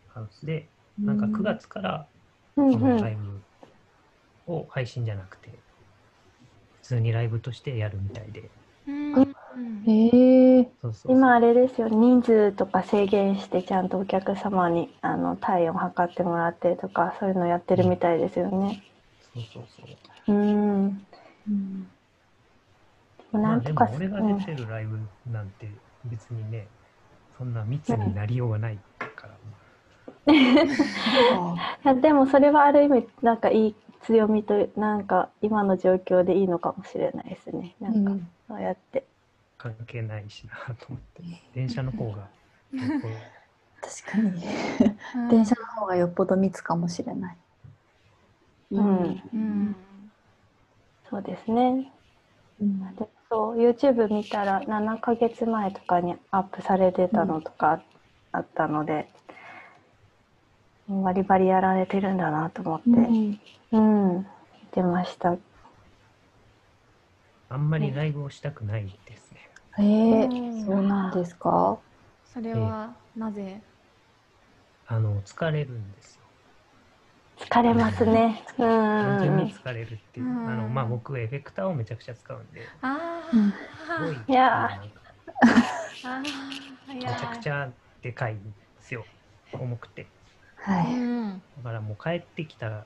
[0.08, 0.66] ハウスで
[0.98, 2.06] なんか9月から
[2.56, 3.42] うんうこのライん。
[4.46, 5.50] ブを配信じゃなくて
[6.82, 8.50] 普通にライブとしてやるみたいで。
[8.86, 9.34] うん。
[9.86, 11.16] へえそうそうそう。
[11.16, 18.84] 今あれですよ、人数とか制限してちゃんとお客様にあの体温測ってもらってとか、そういうのやってるみたいですよね。
[19.20, 19.86] そうそうそう。
[20.26, 20.86] うん。
[21.48, 21.92] うん。
[23.32, 26.68] なんとか、まあでも俺がうん出てるライブなんて別にね
[27.36, 28.78] そんな密になりようがない
[29.16, 29.38] から、
[31.28, 37.74] あいやでもそれはある意味なんかいい強みとなんか今の状況でいいのかもしれないですね。
[37.80, 38.18] なかうん。
[38.18, 39.06] んそうやって。
[39.56, 41.22] 関係ないしなと思って。
[41.54, 42.28] 電車の方が
[42.80, 43.32] よっぽど
[43.80, 44.42] 確かに。
[45.30, 47.36] 電車の方がよっぽど密かもしれない。
[48.70, 49.22] うん。
[49.32, 49.76] うん。
[51.08, 51.92] そうですね。
[52.60, 52.96] うん。
[52.96, 57.82] でそう YouTube 見たら7ヶ月前とかにアップされてたのとか
[58.32, 59.08] あったので、
[60.88, 63.40] バリバリやられてるんだなと思って、うん
[63.72, 64.24] うん、見
[64.70, 65.36] てました。
[67.48, 69.52] あんまりライブをしたくないですね。
[69.78, 71.78] へえうんそうなんですか？
[72.24, 73.62] それはなぜ？
[74.84, 76.30] あの疲れるんですよ。
[77.38, 78.42] 疲れますね。
[78.58, 78.64] う
[78.96, 79.48] 単純にん。
[79.48, 80.26] 疲れるっていう。
[80.26, 84.70] うんあのまあ僕エフェクターをめちゃくちゃ使うんで、あうんーすごいいや
[87.04, 89.06] めやちゃくちゃでかいんですよ。
[89.52, 90.12] 重くて。
[90.62, 90.94] はい。
[90.94, 92.84] うんだからもう帰ってきたら、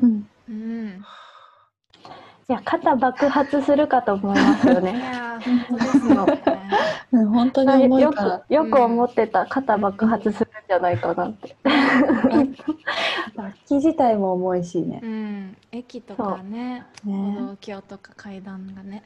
[0.00, 0.28] うん。
[0.48, 1.04] うん。
[2.48, 4.98] いや、肩爆発するかと思いますよいね。
[4.98, 6.42] やー本当ですよね。
[7.12, 8.38] う ん本当に重いよから。
[8.40, 9.46] く、よく思ってた。
[9.46, 11.56] 肩爆発するんじゃないかなって。
[13.36, 15.00] 楽器自体も重いしね。
[15.02, 15.56] うん。
[15.72, 16.84] 駅とかね。
[17.04, 19.02] 歩ね道橋とか階段がね。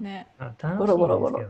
[0.00, 0.26] ね。
[0.78, 1.40] ボロボロボロ。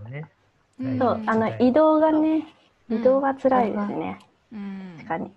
[0.99, 2.47] そう、あの、移動がね、
[2.91, 2.99] うん。
[3.01, 4.19] 移動が辛いですね。
[4.53, 4.95] うん。
[4.99, 5.33] 確かに。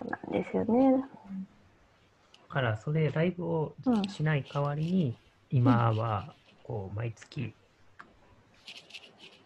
[0.00, 1.04] そうなんですよね。
[2.48, 5.16] だからそれライブをうんしない代わりに、
[5.50, 7.52] 今はこう毎月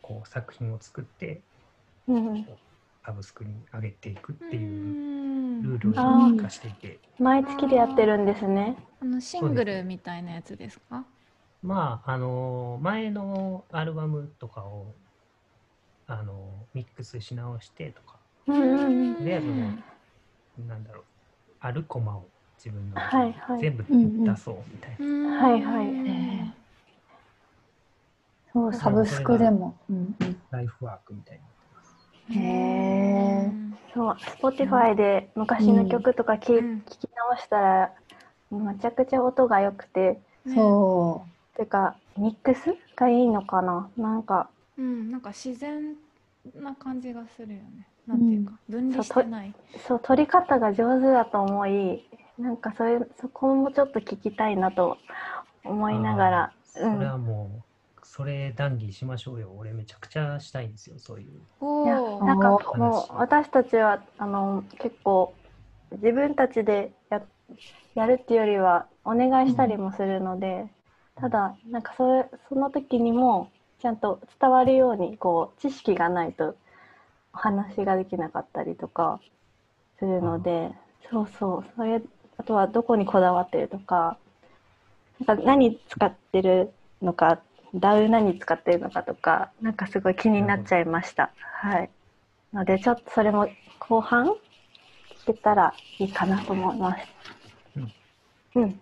[0.01, 1.41] こう作品を作って
[2.09, 2.45] うん、
[3.07, 5.63] サブスクに上げていくってういうん。
[5.63, 8.77] ルールをあー追加していて、毎月でやってるんですね。
[9.01, 11.05] あのシングルみたいなやつですか？
[11.63, 14.95] まああの前のアルバムとかを
[16.09, 18.19] あのミックスし直してとか。
[18.49, 19.92] うんう
[20.69, 21.05] なんだろう。
[21.61, 23.61] あるコマを自分のはいはい。
[23.61, 25.41] 全部出そうみたいな、うん。
[25.41, 25.87] はいはい。
[25.87, 26.55] うん
[28.53, 30.43] そうサブスクでも、うんうん。
[30.51, 31.97] ライフワークみたいになってます。
[32.39, 33.51] へえ
[33.95, 36.83] そう、Spotify で昔の曲とか聞,、うん。
[36.87, 37.95] 聞き直したら、
[38.51, 40.21] めちゃくちゃ音が良くて、
[40.55, 43.91] そてか、ミックスがいいのかな？
[43.97, 45.97] なんか、うん、なんか自然
[46.55, 47.87] な感じがするよね。
[48.07, 49.55] なんていうか、分離してない。
[49.87, 52.05] そう、撮り方が上手だと思い、
[52.39, 54.99] なんかそれ、そこもちょっと聞きたいなと
[55.65, 57.63] 思いながら、それはもう、
[58.03, 59.53] それ談義しましょうよ。
[59.57, 61.41] 俺めちゃくちゃしたいんですよ、そういう。
[61.61, 62.25] おいやお。
[62.25, 65.35] なんか話もう私たちはあの結構
[65.93, 67.23] 自分たちでや
[67.95, 70.67] やるっていうよりはお願いしたりもするので、
[71.17, 76.55] ただなんかそれその時にもちゃんと伝わるようにこう知識がないと
[77.35, 79.21] お話ができなかったりとか
[79.99, 80.71] するので、
[81.11, 82.03] そうそうそれ
[82.39, 84.17] あとはどこにこだわってるとか
[85.27, 87.41] なんか何使ってるのか
[87.75, 91.31] ダウ何使ってるのかとかなんかすごい気になっちゃいました。
[91.41, 91.91] はい。
[92.53, 97.07] のでちょっとそれも後半聞けたらいいかなと思います。
[98.57, 98.81] うん。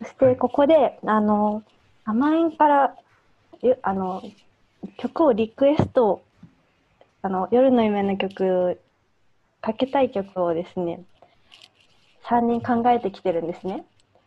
[0.00, 1.62] そしてここであの
[2.04, 2.94] 甘えんから
[3.62, 4.22] ゆあの
[4.96, 6.22] 曲をリクエスト
[7.22, 8.80] あの夜の夢の曲
[9.60, 11.04] かけたい曲をですね
[12.24, 13.84] 3人考えてきてるんですね。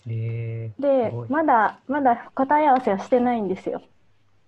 [0.07, 3.81] えー、でまだまだ答え合わせはしてないんですよ。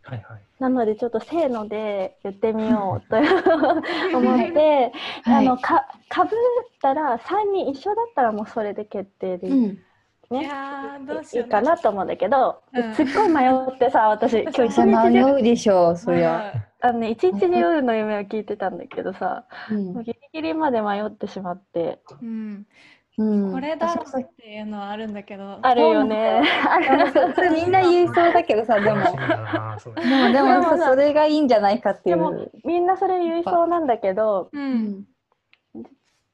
[0.04, 0.42] はいはい。
[0.60, 3.18] なのでちょっとせーので言ってみようと
[4.18, 4.92] 思って、
[5.26, 6.34] あのかかぶっ
[6.82, 9.80] たら3人一緒だったらもうそれで決定でいい,、うん。
[10.32, 11.50] いねやーどうしいいよう。
[11.50, 16.54] かなと思うんだけど、うんすっごい迷ってさ私今日一日中迷うでしょう、そりゃ。
[16.80, 22.68] あのね一日中夜の夢を聞いてたんだけどさ、うんもうギリギリまで迷ってしまってうん。
[23.20, 25.58] うんこれだろっていうのはあるんだけど。
[25.64, 26.42] あるよね
[27.52, 28.98] みんな言いそうだけどさ、でも。
[30.06, 32.52] でも、でもさ、それがいいんじゃないかっていでもう。
[32.64, 34.58] みんなそれ言いそうなんだけどう。
[34.58, 35.06] うんん。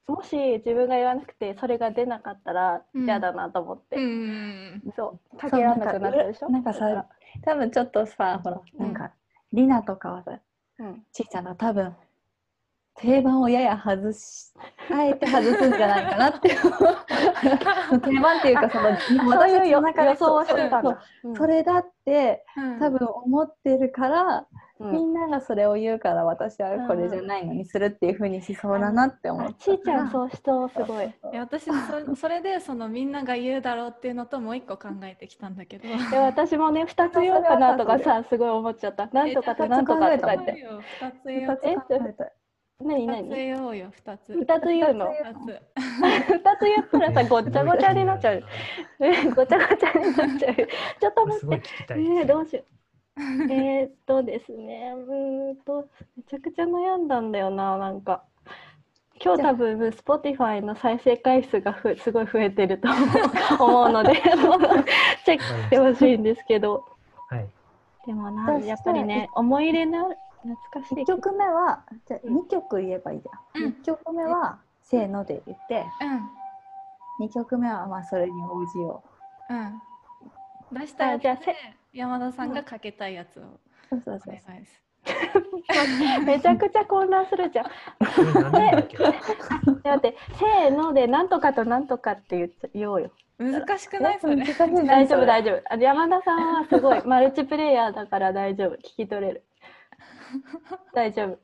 [0.07, 3.05] もし自分が言わなくてそれが出なかったらうん。
[3.05, 4.83] 嫌だなと思って、うん。
[4.95, 5.37] そう。
[5.37, 6.49] かけられなくなっちゃうでしょ？
[6.49, 7.07] なんかさ、
[7.43, 9.11] 多分ちょっとさ、ほら、なんか、
[9.53, 10.39] リナとかはさ、
[10.79, 11.03] うん。
[11.13, 11.95] ちいちゃんが多分、
[12.95, 14.53] 定番をやや外し、
[14.91, 16.49] あえて外すんじゃないかなって。
[18.03, 21.03] 定番っていうか、その、そういう予の中で予想をしてたんそうだ。
[21.23, 24.45] うんそれだって、うん多分思ってるから、
[24.79, 31.06] うんみんながそれを言うから私はこれじゃないのにするっていうふうにしそうだなって思ったあちーちゃんそうしそうすごい。
[31.06, 35.88] いや私そそれでそのみんなが言うだろうっていうのともう一個考えてきたんだけど。
[35.88, 39.08] で私もね2つ言おうかなとかさすごい思っちゃった。
[39.08, 40.51] なんとかとなんとかとか言って。
[40.99, 41.60] 二つ言おう。
[41.63, 42.42] え
[42.79, 44.33] 何二つ何言おうよ二つ。
[44.33, 45.07] 二つ言うの？
[45.12, 45.62] 二つ。
[45.77, 48.43] 2つ言ったらさごっちゃごちゃになっちゃう。
[48.99, 50.55] え ごちゃごちゃになっちゃう。
[50.99, 51.62] ちょっと待ってこれすごい聞。
[51.62, 52.65] きたいですねえどうしよう。
[53.51, 58.23] えーっとですねうーんとめちゃくちゃ悩んだんだよななんか。
[59.23, 62.89] 今日多分 Spotify の再生回数がふすごい増えてると
[63.59, 64.15] 思うので
[65.23, 66.83] チェックしてほしいんですけど。
[67.29, 67.45] はい。
[68.05, 75.86] でもな、やっぱりね、思い入れの懐かしい1曲目はじゃあうん2曲言えばいいじゃん、うん1曲目はせーので言って
[77.19, 79.03] うん2曲目はまあそれに応じよ
[79.49, 79.82] うん。
[80.79, 81.53] 出したやつあじゃ
[81.93, 83.60] 山田さんがかけたいやつをう
[83.91, 84.84] そうそうおそう願いです。
[86.25, 87.65] めちゃくちゃ混乱するじゃん。
[87.65, 87.71] こ
[88.21, 93.12] れ何なんだ って、せーので、なんとかとなんとかって言っちゃ言おうよ。
[93.38, 94.19] 難しくない？
[94.19, 94.36] それ。
[94.38, 95.62] 難しいね大丈夫、大丈夫。
[95.73, 98.75] あ山田さんはすごい、 マルチプレイヤーだから大丈夫。
[98.77, 99.43] 聞き取れる。
[100.94, 101.40] 大丈夫。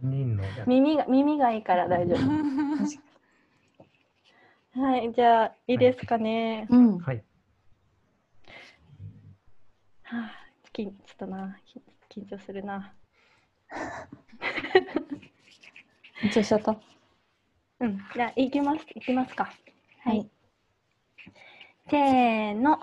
[0.00, 2.18] 人の耳が、耳がいいから大丈夫。
[4.80, 6.66] はい、じゃあ、いいですかね。
[6.70, 7.24] うんはい。
[10.02, 10.32] はあ、
[10.72, 11.80] きちょっとな、き
[12.20, 12.92] 緊張するな。
[16.22, 16.76] 緊張しちゃった？
[17.80, 19.44] うん、じゃあ、行きます、行きますか。
[19.44, 20.30] ははいい。
[21.88, 22.78] せーの。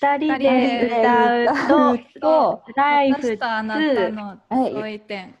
[0.00, 5.34] 二人でで歌うと、とライフ私とあなたのはいご意見。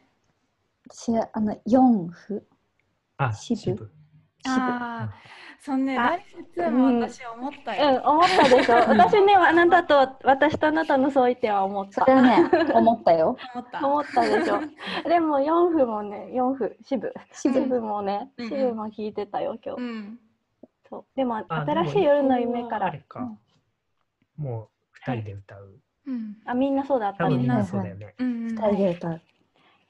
[0.90, 2.42] しあの4歩。
[3.18, 3.54] あ、支。
[4.46, 5.14] ああ、
[5.60, 6.24] そんね、あライ
[6.56, 8.02] ブ2も私思ったうんよ。
[8.04, 8.74] 思ったでしょ。
[8.74, 12.04] 私ねあなたと私とあなたの相違点は思った。
[12.04, 13.36] それはね思ったよ。
[13.54, 13.86] 思った。
[13.86, 14.60] 思ったでしょ。
[15.08, 17.12] でも4分もね4分支部。
[17.32, 18.48] 支支部部もねうん。
[18.48, 20.18] 支部も聞いてたよ今日、うん。
[20.88, 21.04] そう。
[21.14, 23.32] でもあ新しい夜の夢かでもあられか、
[24.38, 25.78] もう二人で歌う。
[26.06, 26.36] うん。
[26.46, 28.14] あみんなそうだったみんな多分みんなそうだよね。
[28.18, 28.46] うん。
[28.48, 29.20] 二人で歌う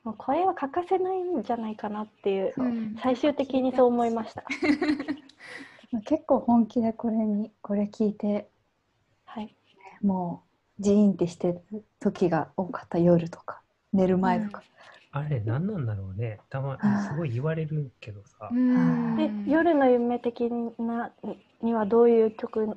[0.08, 4.42] もう声は欠かせないんじゃないかなっていううん最終的にそう思いました
[6.06, 8.48] 結構本気でこれにこれ聞いて
[9.26, 9.54] はい
[10.02, 10.44] も
[10.78, 13.60] うジーンってしてる時が多かった夜とか
[13.92, 14.62] 寝る前とか、
[15.12, 16.38] あれ何なんだろうね。
[16.50, 18.54] たまにすごい言われるけどさう。
[18.54, 19.16] ん。
[19.16, 21.10] で夜の夢的な
[21.62, 22.76] にはどういう曲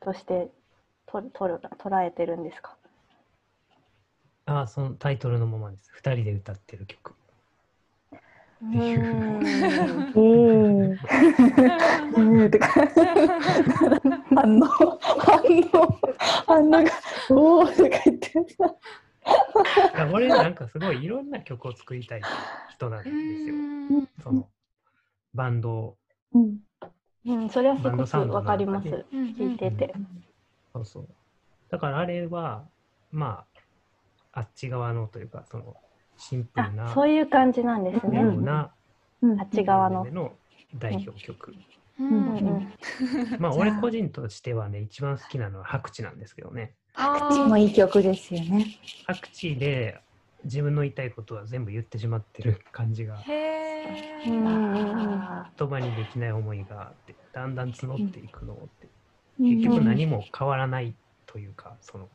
[0.00, 0.52] として
[1.12, 2.74] ととる捉えてるんですか？
[4.46, 5.90] あ、そのタイトルのままです。
[5.92, 7.14] 二人で歌ってる曲。
[8.62, 10.12] うーん。
[12.14, 12.50] うんうん。
[12.50, 12.66] と か
[14.34, 15.40] 反応反
[15.72, 15.98] 応
[16.46, 16.82] 反応が
[17.30, 18.38] おおとか言ってさ
[19.94, 22.22] いや俺なんかすごいいろんな曲を作りたい
[22.70, 23.16] 人なんうです
[23.48, 23.54] よ。
[23.54, 24.08] ん。
[24.22, 24.48] その
[25.34, 25.96] バンド、
[26.32, 26.58] うん。
[27.24, 28.88] うん、それはすごくわかります。
[29.12, 29.94] 聞いてて
[30.72, 31.08] そうそう。
[31.70, 32.64] だからあれは、
[33.10, 33.44] ま
[34.32, 35.76] あ、あっち側のというか、その
[36.16, 38.20] シンプルなあそういう感じなんですね。
[38.20, 38.74] ような
[39.22, 39.40] うん。
[39.40, 40.32] あっち側のの。
[40.74, 41.54] 代表曲。
[42.00, 42.38] ううんん。
[42.38, 42.72] うん。
[43.38, 46.74] まあ俺個人としてはね、一番好きなのは白地なんですけどね。
[46.94, 48.66] あ口もいい曲ですよね。
[49.06, 50.00] 白地で
[50.44, 54.22] 自分の言いたいことは全部言ってしまってる感じが、へ
[55.58, 59.01] 言葉にできない思いがあって、だんだん募っていくのって、うん
[59.38, 60.94] 結局何も変わらない
[61.26, 62.08] というか、その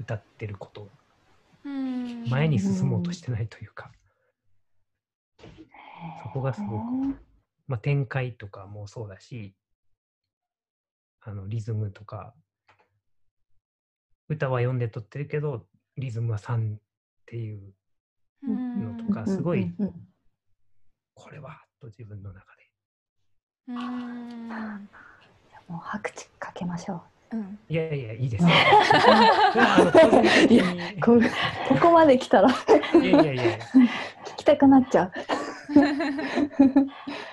[0.00, 0.88] 歌ってること。
[2.28, 3.90] 前に進もうとしてないというか、
[6.22, 6.82] そこがすごく、
[7.66, 9.54] まあ、展開とかもそうだし、
[11.22, 12.34] あのリズムとか、
[14.28, 15.66] 歌は読んで撮ってるけど、
[15.96, 16.78] リズムは3っ
[17.24, 17.72] ていう
[18.46, 19.72] うんのとかすごい
[21.14, 22.70] これはと自分の中で。
[25.68, 25.74] うん。
[25.76, 27.02] もう白地かけましょ
[27.32, 27.58] ううん。
[27.68, 28.44] いやいや、いいです。
[28.44, 31.20] あの個人的いやにこ
[31.68, 32.52] ここまで来たらい
[32.96, 33.42] やいやいや、
[34.24, 35.12] 聞きたくなっちゃう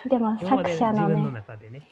[0.10, 1.88] でも作者の自分のね、中でね、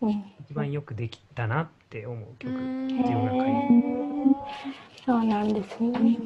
[0.00, 2.50] うん、一番よくできたなって思う曲。
[2.52, 6.18] うん自分が書いてへーそうなんですね。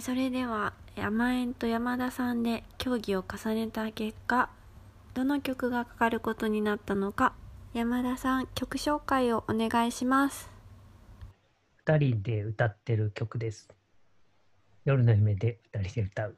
[0.00, 4.50] それでは山園と山田さんで競技を重ねた結果
[5.14, 7.34] どの曲がかかることになったのか
[7.74, 10.50] 山田さん曲紹介をお願いします
[11.90, 13.68] 2人で歌ってる曲です。
[14.84, 16.36] 夜の夢で2人で歌う。